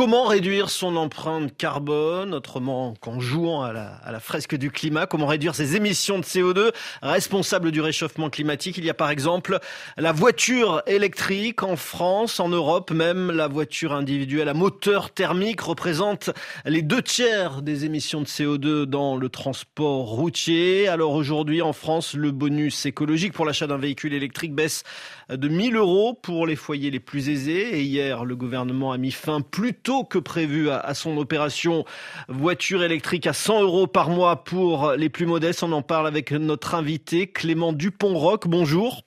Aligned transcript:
comment 0.00 0.24
réduire 0.24 0.70
son 0.70 0.96
empreinte 0.96 1.54
carbone, 1.58 2.32
autrement 2.32 2.94
qu'en 3.02 3.20
jouant 3.20 3.64
à 3.64 3.74
la, 3.74 4.18
fresque 4.18 4.56
du 4.56 4.70
climat? 4.70 5.04
Comment 5.04 5.26
réduire 5.26 5.54
ses 5.54 5.76
émissions 5.76 6.18
de 6.18 6.24
CO2 6.24 6.72
responsables 7.02 7.70
du 7.70 7.82
réchauffement 7.82 8.30
climatique 8.30 8.78
Il 8.78 8.86
y 8.86 8.88
a 8.88 8.94
par 8.94 9.10
exemple 9.10 9.58
la 9.98 10.12
voiture 10.12 10.82
électrique 10.86 11.62
en 11.62 11.76
France, 11.76 12.40
en 12.40 12.48
Europe 12.48 12.92
même. 12.92 13.30
La 13.30 13.46
voiture 13.46 13.92
individuelle 13.92 14.48
à 14.48 14.54
moteur 14.54 15.10
thermique 15.10 15.60
représente 15.60 16.30
les 16.64 16.80
deux 16.80 17.02
tiers 17.02 17.60
des 17.60 17.84
émissions 17.84 18.22
de 18.22 18.26
CO2 18.26 18.84
dans 18.84 19.18
le 19.18 19.28
transport 19.28 20.06
routier. 20.06 20.88
Alors 20.88 21.12
aujourd'hui 21.12 21.60
en 21.60 21.74
France, 21.74 22.14
le 22.14 22.30
bonus 22.30 22.86
écologique 22.86 23.34
pour 23.34 23.44
l'achat 23.44 23.66
d'un 23.66 23.76
véhicule 23.76 24.14
électrique 24.14 24.54
baisse 24.54 24.82
de 25.28 25.48
1000 25.48 25.76
euros 25.76 26.14
pour 26.14 26.46
les 26.46 26.56
foyers 26.56 26.90
les 26.90 27.00
plus 27.00 27.28
aisés. 27.28 27.78
Et 27.78 27.82
hier, 27.82 28.24
le 28.24 28.34
gouvernement 28.34 28.92
a 28.92 28.96
mis 28.96 29.12
fin 29.12 29.42
plus 29.42 29.74
tôt 29.90 30.04
que 30.04 30.20
prévu 30.20 30.70
à, 30.70 30.94
son 30.94 31.16
opération 31.16 31.84
voiture 32.28 32.84
électrique 32.84 33.26
à 33.26 33.32
100 33.32 33.62
euros 33.62 33.86
par 33.88 34.08
mois 34.08 34.44
pour 34.44 34.92
les 34.92 35.08
plus 35.08 35.26
modestes. 35.26 35.64
On 35.64 35.72
en 35.72 35.82
parle 35.82 36.06
avec 36.06 36.30
notre 36.30 36.76
invité 36.76 37.26
Clément 37.26 37.72
Dupont-Roc. 37.72 38.46
Bonjour. 38.46 39.02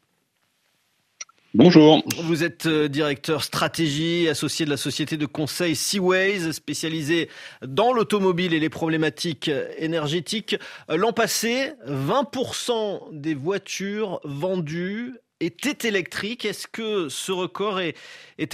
Bonjour. 1.54 2.04
Vous 2.24 2.44
êtes 2.44 2.66
euh, 2.66 2.90
directeur 2.90 3.46
stratégie, 3.46 4.28
associé 4.28 4.66
de 4.66 4.72
la 4.72 4.76
société 4.76 5.16
de 5.16 5.26
conseil 5.26 5.78
Seaways, 5.78 6.52
spécialisé 6.52 7.30
dans 7.66 7.94
l'automobile 7.94 8.54
et 8.54 8.60
les 8.60 8.70
problématiques 8.70 9.50
énergétiques. 9.78 10.58
Euh, 10.90 10.98
l'an 10.98 11.14
passé, 11.14 11.72
20% 11.88 13.08
des 13.14 13.36
voitures 13.36 14.20
vendues 14.26 15.14
était 15.46 15.88
électrique. 15.88 16.46
Est-ce 16.46 16.68
que 16.68 17.10
ce 17.10 17.32
record 17.32 17.80
est, 17.80 17.96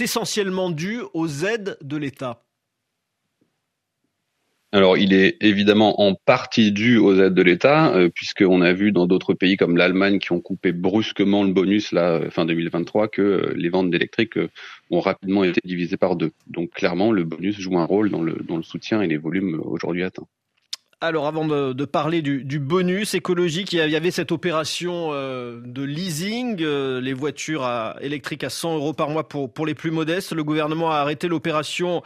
essentiellement 0.00 0.70
dû 0.70 1.00
aux 1.14 1.44
aides 1.44 1.76
de 1.82 1.96
l'État? 1.96 2.42
Alors, 4.72 4.96
il 4.96 5.12
est 5.12 5.36
évidemment 5.40 6.00
en 6.00 6.14
partie 6.14 6.70
dû 6.70 6.96
aux 6.96 7.20
aides 7.20 7.34
de 7.34 7.42
l'État, 7.42 7.92
euh, 7.92 8.08
puisqu'on 8.08 8.60
a 8.60 8.72
vu 8.72 8.92
dans 8.92 9.08
d'autres 9.08 9.34
pays 9.34 9.56
comme 9.56 9.76
l'Allemagne 9.76 10.20
qui 10.20 10.30
ont 10.30 10.40
coupé 10.40 10.70
brusquement 10.70 11.42
le 11.42 11.52
bonus 11.52 11.90
là 11.90 12.30
fin 12.30 12.44
2023 12.44 13.08
que 13.08 13.20
euh, 13.20 13.52
les 13.56 13.68
ventes 13.68 13.90
d'électriques 13.90 14.38
euh, 14.38 14.48
ont 14.90 15.00
rapidement 15.00 15.42
été 15.42 15.60
divisées 15.64 15.96
par 15.96 16.14
deux. 16.14 16.30
Donc 16.46 16.70
clairement, 16.70 17.10
le 17.10 17.24
bonus 17.24 17.58
joue 17.58 17.78
un 17.78 17.84
rôle 17.84 18.10
dans 18.10 18.22
le, 18.22 18.34
dans 18.46 18.56
le 18.56 18.62
soutien 18.62 19.02
et 19.02 19.08
les 19.08 19.16
volumes 19.16 19.60
aujourd'hui 19.64 20.04
atteints. 20.04 20.28
Alors 21.02 21.26
avant 21.26 21.46
de, 21.46 21.84
parler 21.86 22.20
du, 22.20 22.58
bonus 22.58 23.14
écologique, 23.14 23.72
il 23.72 23.78
y 23.78 23.96
avait 23.96 24.10
cette 24.10 24.32
opération 24.32 25.08
euh, 25.12 25.58
de 25.64 25.82
leasing, 25.82 26.58
euh, 26.60 27.00
les 27.00 27.14
voitures 27.14 27.66
électriques 28.02 28.44
à 28.44 28.50
100 28.50 28.74
euros 28.74 28.92
par 28.92 29.08
mois 29.08 29.26
pour, 29.26 29.64
les 29.64 29.74
plus 29.74 29.90
modestes. 29.90 30.32
Le 30.32 30.44
gouvernement 30.44 30.90
a 30.90 30.96
arrêté 30.96 31.26
l'opération 31.26 32.02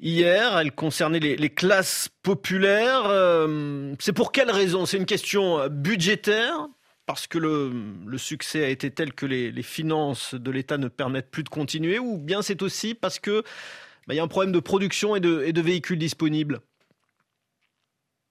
hier. 0.00 0.56
Elle 0.58 0.72
concernait 0.72 1.20
les, 1.20 1.50
classes 1.50 2.08
populaires. 2.22 3.02
Euh, 3.08 3.94
c'est 3.98 4.14
pour 4.14 4.32
quelle 4.32 4.50
raison? 4.50 4.86
C'est 4.86 4.96
une 4.96 5.04
question 5.04 5.68
budgétaire 5.68 6.66
parce 7.04 7.26
que 7.26 7.36
le, 7.36 8.16
succès 8.16 8.64
a 8.64 8.68
été 8.70 8.90
tel 8.90 9.12
que 9.12 9.26
les, 9.26 9.62
finances 9.62 10.34
de 10.34 10.50
l'État 10.50 10.78
ne 10.78 10.88
permettent 10.88 11.30
plus 11.30 11.44
de 11.44 11.50
continuer, 11.50 11.98
ou 11.98 12.16
bien 12.16 12.40
c'est 12.40 12.62
aussi 12.62 12.94
parce 12.94 13.18
que 13.18 13.42
bah, 14.06 14.14
il 14.14 14.16
y 14.16 14.20
a 14.20 14.22
un 14.22 14.28
problème 14.28 14.52
de 14.52 14.60
production 14.60 15.14
et 15.14 15.20
de 15.20 15.60
véhicules 15.60 15.98
disponibles? 15.98 16.62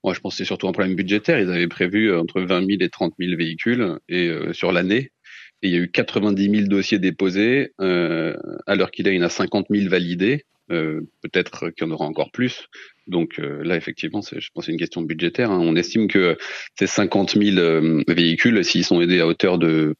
Moi, 0.04 0.14
je 0.14 0.20
pense 0.20 0.34
que 0.34 0.38
c'est 0.38 0.44
surtout 0.44 0.68
un 0.68 0.72
problème 0.72 0.94
budgétaire. 0.94 1.40
Ils 1.40 1.50
avaient 1.50 1.68
prévu 1.68 2.10
euh, 2.10 2.20
entre 2.20 2.40
20 2.40 2.66
000 2.66 2.78
et 2.80 2.88
30 2.88 3.14
000 3.18 3.36
véhicules 3.36 3.98
et 4.08 4.28
euh, 4.28 4.52
sur 4.52 4.72
l'année. 4.72 5.10
Et 5.62 5.68
il 5.68 5.72
y 5.72 5.76
a 5.76 5.80
eu 5.80 5.90
90 5.90 6.50
000 6.50 6.68
dossiers 6.68 6.98
déposés. 6.98 7.72
Euh, 7.80 8.36
à 8.66 8.76
l'heure 8.76 8.90
qu'il 8.90 9.08
y 9.08 9.18
en 9.18 9.22
a 9.22 9.28
50 9.28 9.66
000 9.70 9.88
validés. 9.90 10.44
Euh, 10.70 11.00
peut-être 11.22 11.70
qu'il 11.70 11.86
y 11.86 11.90
en 11.90 11.92
aura 11.92 12.04
encore 12.04 12.30
plus. 12.30 12.66
Donc 13.06 13.38
là, 13.38 13.74
effectivement, 13.74 14.20
je 14.20 14.48
pense 14.52 14.66
c'est 14.66 14.72
une 14.72 14.78
question 14.78 15.00
budgétaire. 15.00 15.50
Hein. 15.50 15.60
On 15.62 15.74
estime 15.76 16.08
que 16.08 16.36
ces 16.78 16.86
50 16.86 17.38
000 17.42 18.02
véhicules, 18.06 18.62
s'ils 18.62 18.84
sont 18.84 19.00
aidés 19.00 19.20
à 19.20 19.26
hauteur 19.26 19.56
de 19.56 19.94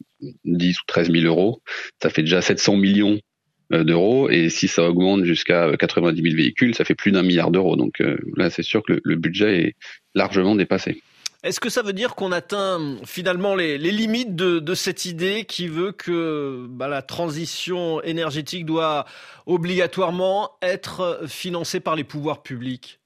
10 0.44 0.78
ou 0.78 0.82
13 0.86 1.10
000 1.10 1.24
euros, 1.24 1.62
ça 2.02 2.10
fait 2.10 2.20
déjà 2.20 2.42
700 2.42 2.76
millions 2.76 3.18
euh, 3.18 3.27
d'euros. 3.70 4.30
Et 4.30 4.48
si 4.48 4.68
ça 4.68 4.88
augmente 4.88 5.24
jusqu'à 5.24 5.76
90 5.76 6.22
000 6.22 6.34
véhicules, 6.36 6.74
ça 6.74 6.84
fait 6.84 6.94
plus 6.94 7.12
d'un 7.12 7.22
milliard 7.22 7.50
d'euros. 7.50 7.76
Donc 7.76 8.00
euh, 8.00 8.18
là, 8.36 8.50
c'est 8.50 8.62
sûr 8.62 8.82
que 8.82 9.00
le, 9.02 9.16
budget 9.16 9.62
est 9.62 9.76
largement 10.14 10.54
dépassé. 10.54 11.02
Est-ce 11.44 11.60
que 11.60 11.70
ça 11.70 11.82
veut 11.82 11.92
dire 11.92 12.14
qu'on 12.14 12.32
atteint 12.32 12.96
finalement 13.04 13.54
les, 13.54 13.78
limites 13.78 14.34
de, 14.34 14.74
cette 14.74 15.04
idée 15.04 15.44
qui 15.44 15.68
veut 15.68 15.92
que 15.92 16.66
bah, 16.68 16.88
la 16.88 17.02
transition 17.02 18.02
énergétique 18.02 18.66
doit 18.66 19.04
obligatoirement 19.46 20.50
être 20.62 21.20
financée 21.28 21.80
par 21.80 21.94
les 21.94 22.04
pouvoirs 22.04 22.42
publics? 22.42 22.98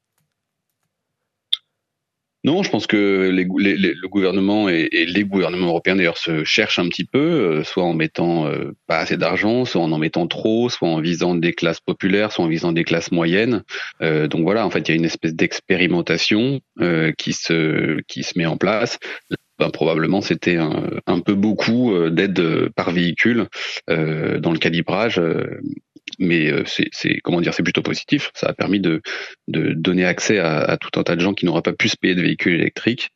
Non, 2.44 2.64
je 2.64 2.70
pense 2.70 2.88
que 2.88 3.30
les, 3.30 3.44
le 3.44 4.08
gouvernement 4.08 4.68
et, 4.68 4.88
les 4.90 5.24
gouvernements 5.24 5.68
européens 5.68 5.94
d'ailleurs 5.94 6.18
se 6.18 6.42
cherchent 6.42 6.80
un 6.80 6.88
petit 6.88 7.04
peu, 7.04 7.18
euh, 7.18 7.64
soit 7.64 7.84
en 7.84 7.94
mettant 7.94 8.46
euh, 8.46 8.72
pas 8.88 8.98
assez 8.98 9.16
d'argent, 9.16 9.64
soit 9.64 9.80
en 9.80 9.92
en 9.92 9.98
mettant 9.98 10.26
trop, 10.26 10.68
soit 10.68 10.88
en 10.88 11.00
visant 11.00 11.36
des 11.36 11.52
classes 11.52 11.78
populaires, 11.78 12.32
soit 12.32 12.44
en 12.44 12.48
visant 12.48 12.72
des 12.72 12.82
classes 12.82 13.12
moyennes. 13.12 13.62
Euh, 14.00 14.26
donc 14.26 14.42
voilà, 14.42 14.66
en 14.66 14.70
fait, 14.70 14.80
il 14.80 14.90
y 14.90 14.92
a 14.92 14.96
une 14.96 15.04
espèce 15.04 15.34
d'expérimentation 15.34 16.60
qui 17.16 17.32
se 17.32 18.00
qui 18.08 18.24
se 18.24 18.36
met 18.36 18.46
en 18.46 18.56
place. 18.56 18.98
Ben, 19.58 19.70
probablement 19.70 20.20
c'était 20.20 20.56
un, 20.56 20.90
un, 21.06 21.20
peu 21.20 21.34
beaucoup 21.34 21.92
d'aide 22.10 22.68
par 22.74 22.90
véhicule 22.90 23.46
dans 23.86 24.52
le 24.52 24.58
calibrage 24.58 25.20
mais 26.18 26.50
euh, 26.50 26.64
c'est 26.66 27.20
comment 27.22 27.40
dire, 27.40 27.54
c'est 27.54 27.62
plutôt 27.62 27.82
positif. 27.82 28.30
Ça 28.34 28.48
a 28.48 28.52
permis 28.52 28.80
de, 28.80 29.02
de 29.48 29.72
donner 29.72 30.04
accès 30.04 30.38
à, 30.38 30.76
tout 30.76 30.98
un 30.98 31.02
tas 31.02 31.16
de 31.16 31.20
gens 31.20 31.34
qui 31.34 31.46
n'auraient 31.46 31.62
pas 31.62 31.72
pu 31.72 31.88
se 31.88 31.96
payer 31.96 32.14
de 32.14 32.22
véhicules 32.22 32.54
électriques, 32.54 33.10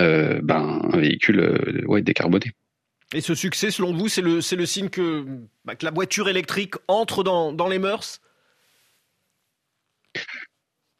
euh, 0.00 0.40
ben 0.42 0.80
un 0.92 0.98
véhicule 0.98 1.40
euh, 1.40 1.84
ouais, 1.86 2.02
décarboné. 2.02 2.52
Et 3.14 3.20
ce 3.20 3.34
succès, 3.34 3.70
selon 3.70 3.94
vous, 3.94 4.08
c'est 4.08 4.20
le, 4.20 4.36
le 4.36 4.66
signe 4.66 4.90
que, 4.90 5.24
bah, 5.64 5.74
que, 5.74 5.84
la 5.84 5.90
voiture 5.90 6.28
électrique 6.28 6.74
entre 6.88 7.24
dans, 7.24 7.52
dans 7.52 7.68
les 7.68 7.78
mœurs? 7.78 8.20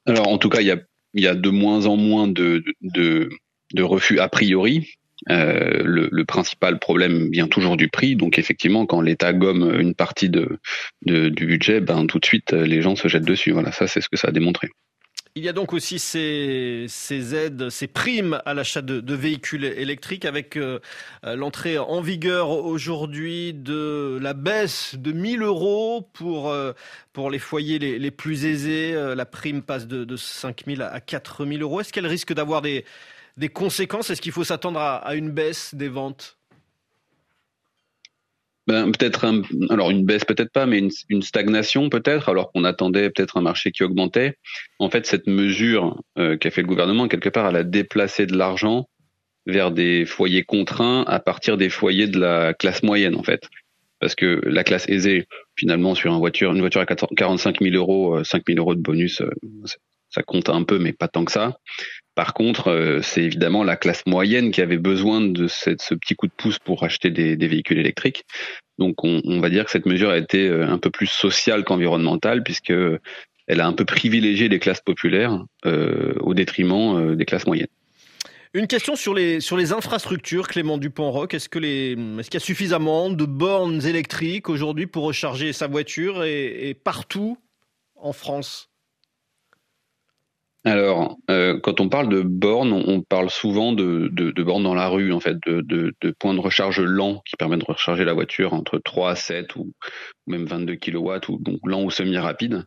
Alors, 0.07 0.29
en 0.29 0.39
tout 0.39 0.49
cas, 0.49 0.63
il 0.63 0.67
y 0.69 0.71
a, 0.71 0.79
y 1.13 1.27
a, 1.27 1.35
de 1.35 1.51
moins 1.51 1.85
en 1.85 1.97
moins 1.97 2.27
de, 2.27 2.65
de, 2.81 3.29
de 3.75 3.83
refus 3.83 4.21
a 4.21 4.29
priori. 4.29 4.95
Euh, 5.31 5.83
le, 5.85 6.25
principal 6.25 6.79
problème 6.79 7.31
vient 7.31 7.49
toujours 7.49 7.77
du 7.77 7.89
prix. 7.89 8.17
Donc 8.17 8.39
effectivement, 8.39 8.87
quand 8.87 9.01
l'État 9.01 9.33
gomme 9.33 9.79
une 9.81 9.95
partie 9.95 10.29
de, 10.29 10.59
du 11.03 11.47
budget, 11.47 11.81
ben 11.81 12.07
tout 12.07 12.19
de 12.19 12.25
suite 12.25 12.53
les 12.53 12.83
gens 12.83 12.97
se 12.97 13.09
jettent 13.09 13.25
dessus. 13.25 13.53
Voilà, 13.53 13.73
ça 13.73 13.87
c'est 13.87 14.01
ce 14.01 14.09
que 14.09 14.17
ça 14.17 14.29
a 14.29 14.31
démontré. 14.31 14.69
Il 15.35 15.45
y 15.45 15.49
a 15.49 15.53
donc 15.53 15.73
aussi 15.73 16.01
ces, 16.01 16.87
aides, 17.35 17.71
ces 17.71 17.87
primes 17.87 18.41
à 18.45 18.55
l'achat 18.55 18.83
de, 18.83 18.99
de, 18.99 19.15
véhicules 19.15 19.65
électriques 19.65 20.25
avec 20.25 20.57
euh, 20.57 20.81
l'entrée 21.23 21.79
en 21.79 22.01
vigueur 22.01 22.51
aujourd'hui 22.51 23.55
de 23.55 24.19
la 24.21 24.33
baisse 24.35 24.97
de 24.97 25.13
1000 25.13 25.43
euros 25.43 26.09
pour, 26.13 26.51
euh, 26.51 26.73
pour 27.13 27.31
les 27.31 27.39
foyers 27.39 27.79
les, 27.79 27.99
les 28.01 28.11
plus 28.11 28.47
aisés. 28.47 28.93
la 28.93 29.27
prime 29.27 29.63
passe 29.63 29.87
de, 29.87 30.05
de 30.05 30.17
5000 30.17 30.83
à 30.83 31.01
4000 31.01 31.63
euros. 31.63 31.81
Est-ce 31.81 31.93
qu'elle 31.93 32.07
risque 32.07 32.33
d'avoir 32.33 32.61
des, 32.61 32.85
des 33.39 33.49
conséquences 33.49 34.11
Est-ce 34.11 34.21
qu'il 34.21 34.33
faut 34.33 34.45
s'attendre 34.45 34.81
à, 34.81 35.15
une 35.15 35.31
baisse 35.31 35.75
des 35.75 35.89
ventes? 35.89 36.37
Ben, 38.67 38.93
peut-être 38.93 39.25
alors 39.71 39.91
une 39.91 40.05
baisse 40.05 40.27
peut-être 40.27 40.53
pas, 40.53 40.67
mais 40.67 40.83
une, 41.09 41.23
stagnation 41.23 41.89
peut-être, 41.89 42.29
alors 42.29 42.53
qu'on 42.53 42.65
attendait 42.65 43.09
peut-être 43.09 43.39
un 43.39 43.41
marché 43.41 43.71
qui 43.71 43.83
augmentait. 43.83 44.37
En 44.79 44.91
fait, 44.91 45.07
cette 45.07 45.27
mesure 45.27 46.03
euh, 46.19 46.37
qu'a 46.37 46.51
fait 46.51 46.61
le 46.61 46.67
gouvernement, 46.67 47.09
quelque 47.09 47.31
part, 47.31 47.49
elle 47.49 47.57
a 47.57 47.65
déplacé 47.65 48.27
de 48.27 48.37
l'argent 48.37 48.87
vers 49.47 49.71
des 49.71 50.05
foyers 50.05 50.45
contraints 50.45 51.03
à 51.07 51.19
partir 51.19 51.57
des 51.57 51.71
foyers 51.71 52.09
de 52.09 52.21
la 52.21 52.53
classe 52.53 52.83
moyenne, 52.83 53.17
en 53.17 53.23
fait. 53.23 53.49
Parce 54.01 54.15
que 54.15 54.43
la 54.45 54.65
classe 54.65 54.87
aisée, 54.89 55.27
finalement, 55.57 55.95
sur 55.95 56.13
une 56.13 56.19
voiture, 56.19 56.53
une 56.53 56.61
voiture 56.61 56.83
à 56.83 56.87
45 56.87 57.61
000 57.63 57.75
euros, 57.75 58.23
5 58.23 58.41
euh, 58.41 58.43
000 58.55 58.59
euros 58.59 58.75
de 58.75 58.83
bonus, 58.83 59.23
euh, 59.23 59.31
ça 60.11 60.23
compte 60.23 60.51
un 60.51 60.63
peu, 60.63 60.79
mais 60.79 60.93
pas 60.93 61.09
tant 61.09 61.25
que 61.25 61.33
ça. 61.33 61.59
Par 62.19 62.35
contre, 62.35 62.73
euh, 62.73 63.01
c'est 63.01 63.23
évidemment 63.23 63.63
la 63.63 63.77
classe 63.77 64.05
moyenne 64.05 64.51
qui 64.51 64.61
avait 64.61 64.77
besoin 64.77 65.21
de 65.21 65.47
cette, 65.47 65.83
ce 65.83 65.95
petit 65.95 66.17
coup 66.17 66.27
de 66.27 66.33
pouce 66.37 66.59
pour 66.59 66.83
acheter 66.83 67.11
des, 67.11 67.37
des 67.37 67.47
véhicules 67.47 67.79
électriques. 67.79 68.25
Donc, 68.77 69.05
on, 69.05 69.23
on, 69.25 69.39
va 69.39 69.51
dire 69.51 69.65
que 69.65 69.71
cette 69.71 69.87
mesure 69.87 70.11
a 70.11 70.19
été 70.19 70.49
euh, 70.49 70.67
un 70.67 70.79
peu 70.79 70.91
plus 70.91 71.07
sociale 71.07 71.63
qu'environnementale, 71.63 72.43
puisque 72.43 72.73
elle 73.47 73.61
a 73.61 73.69
un 73.69 73.73
peu 73.73 73.85
privilégié 73.85 74.49
les 74.49 74.59
classes 74.59 74.81
populaires 74.81 75.45
euh, 75.65 76.15
au 76.19 76.35
détriment 76.35 77.15
des 77.15 77.25
classes 77.25 77.47
moyennes. 77.47 77.69
Une 78.53 78.67
question 78.67 78.97
sur 78.97 79.15
les, 79.15 79.39
sur 79.39 79.57
les 79.57 79.73
infrastructures, 79.73 80.49
Clément 80.49 80.77
Dupont-Roc. 80.77 81.35
Est-ce 81.35 81.49
qu'il 81.49 81.65
y 81.65 82.37
a 82.37 82.41
suffisamment 82.41 83.11
de 83.11 83.27
bornes 83.27 83.87
électriques 83.87 84.49
aujourd'hui 84.49 84.89
pour 84.89 85.05
recharger 85.05 85.53
sa 85.53 85.69
voiture 85.69 86.25
et, 86.25 86.69
et 86.69 86.75
partout 86.75 87.39
en 87.95 88.13
France? 88.13 88.69
Alors, 90.65 90.98
quand 91.69 91.83
on 91.83 91.91
parle 91.91 92.09
de 92.09 92.23
bornes, 92.23 92.73
on 92.73 93.03
parle 93.03 93.29
souvent 93.29 93.75
de, 93.75 94.11
bornes 94.43 94.63
dans 94.63 94.75
la 94.75 94.89
rue, 94.89 95.13
en 95.13 95.21
fait, 95.21 95.37
de, 95.45 95.93
points 96.19 96.33
de 96.33 96.41
recharge 96.41 96.81
lents 96.81 97.21
qui 97.27 97.37
permettent 97.37 97.61
de 97.61 97.67
recharger 97.67 98.07
la 98.07 98.15
voiture 98.15 98.55
entre 98.55 98.79
3 98.79 99.11
à 99.11 99.15
7 99.15 99.55
ou 99.57 99.75
même 100.27 100.47
22 100.47 100.77
kW, 100.77 101.29
ou 101.29 101.39
donc 101.39 101.59
lent 101.65 101.83
ou 101.83 101.91
semi-rapide. 101.91 102.65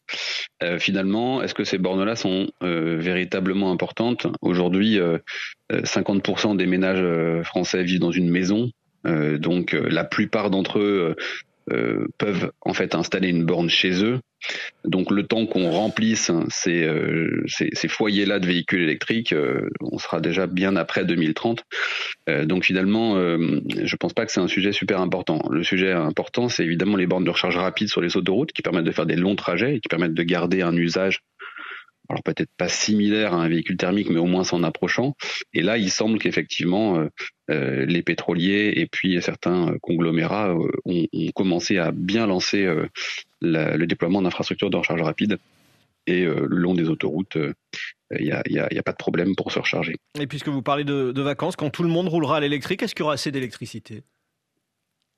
Euh, 0.61 0.77
finalement, 0.77 1.41
est-ce 1.41 1.55
que 1.55 1.63
ces 1.63 1.79
bornes-là 1.79 2.15
sont 2.15 2.51
euh, 2.61 2.97
véritablement 2.99 3.71
importantes? 3.71 4.27
Aujourd'hui, 4.43 4.99
50% 5.71 6.55
des 6.55 6.67
ménages 6.67 7.43
français 7.43 7.81
vivent 7.81 8.01
dans 8.01 8.11
une 8.11 8.29
maison, 8.29 8.69
donc 9.03 9.71
la 9.71 10.03
plupart 10.03 10.51
d'entre 10.51 10.77
eux 10.77 11.15
peuvent 12.19 12.51
en 12.61 12.73
fait 12.75 12.93
installer 12.93 13.29
une 13.29 13.45
borne 13.45 13.69
chez 13.69 14.03
eux. 14.03 14.19
Donc 14.85 15.11
le 15.11 15.23
temps 15.23 15.45
qu'on 15.45 15.69
remplisse 15.69 16.31
ces, 16.49 16.83
euh, 16.83 17.45
foyers-là 17.87 18.39
de 18.39 18.47
véhicules 18.47 18.81
électriques, 18.81 19.33
euh, 19.33 19.69
on 19.81 19.97
sera 19.97 20.19
déjà 20.19 20.47
bien 20.47 20.75
après 20.75 21.05
2030. 21.05 21.63
Euh, 22.29 22.45
donc 22.45 22.65
finalement, 22.65 23.15
je 23.15 23.95
pense 23.95 24.13
pas 24.13 24.25
que 24.25 24.31
c'est 24.31 24.39
un 24.39 24.47
sujet 24.47 24.71
super 24.71 25.01
important. 25.01 25.41
Le 25.51 25.63
sujet 25.63 25.91
important, 25.91 26.49
c'est 26.49 26.63
évidemment 26.63 26.97
les 26.97 27.07
bornes 27.07 27.23
de 27.23 27.29
recharge 27.29 27.57
rapide 27.57 27.89
sur 27.89 28.01
les 28.01 28.17
autoroutes 28.17 28.51
qui 28.51 28.61
permettent 28.61 28.85
de 28.85 28.91
faire 28.91 29.05
des 29.05 29.15
longs 29.15 29.35
trajets 29.35 29.75
et 29.75 29.79
qui 29.79 29.89
permettent 29.89 30.13
de 30.13 30.23
garder 30.23 30.61
un 30.61 30.75
usage 30.75 31.21
alors 32.11 32.23
peut-être 32.23 32.51
pas 32.57 32.69
similaire 32.69 33.33
à 33.33 33.37
un 33.37 33.49
véhicule 33.49 33.77
thermique, 33.77 34.09
mais 34.09 34.19
au 34.19 34.25
moins 34.25 34.43
s'en 34.43 34.63
approchant. 34.63 35.15
Et 35.53 35.61
là, 35.61 35.77
il 35.77 35.89
semble 35.89 36.19
qu'effectivement, 36.19 37.05
les 37.47 38.01
pétroliers 38.01 38.73
et 38.75 38.85
puis 38.85 39.21
certains 39.21 39.75
conglomérats 39.81 40.55
ont, 40.85 41.07
commencé 41.33 41.77
à 41.77 41.91
bien 41.91 42.27
lancer 42.27 42.67
le 43.41 43.85
déploiement 43.85 44.21
d'infrastructures 44.21 44.69
de 44.69 44.77
recharge 44.77 45.01
rapide. 45.01 45.37
Et 46.07 46.23
euh, 46.25 46.47
le 46.49 46.57
long 46.57 46.73
des 46.73 46.89
autoroutes, 46.89 47.35
il 47.35 48.33
euh, 48.33 48.41
n'y 48.49 48.59
a, 48.59 48.83
pas 48.83 48.91
de 48.91 48.97
problème 48.97 49.35
pour 49.35 49.51
se 49.51 49.59
recharger. 49.59 49.95
Et 50.19 50.27
puisque 50.27 50.47
vous 50.47 50.61
parlez 50.61 50.83
de, 50.83 51.11
de 51.11 51.21
vacances, 51.21 51.55
quand 51.55 51.69
tout 51.69 51.83
le 51.83 51.89
monde 51.89 52.07
roulera 52.07 52.37
à 52.37 52.39
l'électrique, 52.39 52.81
est-ce 52.81 52.95
qu'il 52.95 53.03
y 53.03 53.05
aura 53.05 53.13
assez 53.13 53.31
d'électricité 53.31 54.03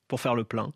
pour 0.08 0.20
faire 0.20 0.36
le 0.36 0.44
plein? 0.44 0.74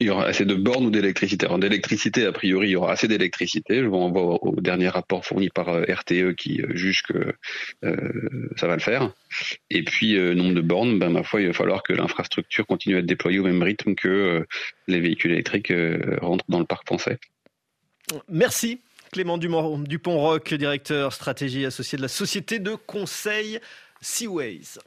Il 0.00 0.06
y 0.06 0.10
aura 0.10 0.24
assez 0.24 0.46
de 0.46 0.54
bornes 0.54 0.86
ou 0.86 0.90
d'électricité. 0.90 1.46
En 1.46 1.58
d'électricité, 1.58 2.24
a 2.24 2.32
priori, 2.32 2.68
il 2.68 2.70
y 2.72 2.76
aura 2.76 2.92
assez 2.92 3.06
d'électricité. 3.06 3.80
Je 3.80 3.86
vous 3.86 3.98
renvoie 3.98 4.42
au 4.42 4.58
dernier 4.58 4.88
rapport 4.88 5.26
fourni 5.26 5.50
par 5.50 5.68
euh, 5.68 5.84
RTE 5.86 6.34
qui 6.34 6.62
euh, 6.62 6.74
juge 6.74 7.02
que 7.02 7.34
euh, 7.84 8.48
ça 8.56 8.66
va 8.66 8.74
le 8.74 8.80
faire. 8.80 9.12
Et 9.68 9.84
puis, 9.84 10.18
nombre 10.34 10.54
de 10.54 10.62
bornes, 10.62 10.98
ben, 10.98 11.10
ma 11.10 11.22
foi, 11.22 11.42
il 11.42 11.48
va 11.48 11.52
falloir 11.52 11.82
que 11.82 11.92
l'infrastructure 11.92 12.66
continue 12.66 12.96
à 12.96 12.98
être 13.00 13.06
déployée 13.06 13.38
au 13.38 13.44
même 13.44 13.62
rythme 13.62 13.94
que 13.94 14.46
les 14.88 15.00
véhicules 15.00 15.32
électriques 15.32 15.72
rentrent 16.20 16.44
dans 16.48 16.58
le 16.58 16.64
parc 16.64 16.86
français. 16.86 17.18
Merci. 18.28 18.80
Clément 19.12 19.38
Dupont-Roc, 19.38 20.54
directeur 20.54 21.12
stratégie 21.12 21.64
associé 21.64 21.96
de 21.96 22.02
la 22.02 22.08
société 22.08 22.58
de 22.58 22.74
conseil 22.74 23.60
Seaways. 24.00 24.80